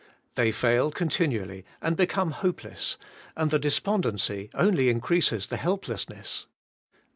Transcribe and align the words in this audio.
They 0.33 0.51
fail 0.51 0.89
continually, 0.89 1.63
and 1.79 1.95
become 1.95 2.31
hopeless; 2.31 2.97
and 3.37 3.51
the 3.51 3.59
despondency 3.59 4.49
only 4.55 4.89
increases 4.89 5.45
the 5.45 5.57
helplessness. 5.57 6.47